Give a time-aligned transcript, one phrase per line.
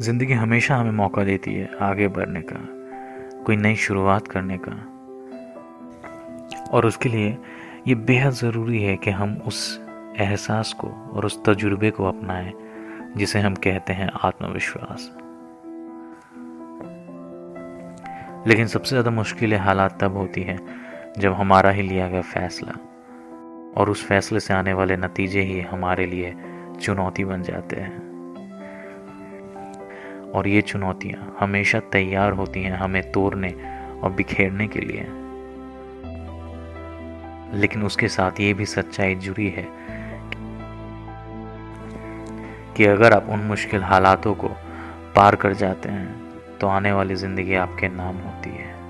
[0.00, 2.56] ज़िंदगी हमेशा हमें मौका देती है आगे बढ़ने का,
[3.44, 4.72] कोई नई शुरुआत करने का।
[6.70, 7.36] और उसके लिए
[7.88, 9.80] ये बेहद ज़रूरी है कि हम उस
[10.20, 12.52] एहसास को और उस तजुर्बे को अपनाएँ,
[13.16, 15.10] जिसे हम कहते हैं आत्मविश्वास।
[18.46, 20.58] लेकिन सबसे ज़्यादा मुश्किल हालात तब होती है
[21.18, 22.72] जब हमारा ही लिया गया फैसला
[23.76, 26.34] और उस फैसले से आने वाले नतीजे ही हमारे लिए
[26.80, 28.11] चुनौती बन जाते हैं।
[30.34, 33.54] और ये चुनौतियाँ हमेशा तैयार होती हैं हमें तोड़ने
[34.02, 35.06] और बिखेरने के लिए।
[37.60, 39.66] लेकिन उसके साथ ये भी सच्चाई जुड़ी है
[42.76, 44.48] कि अगर आप उन मुश्किल हालातों को
[45.16, 48.81] पार कर जाते हैं तो आने वाली ज़िंदगी आपके नाम होती है।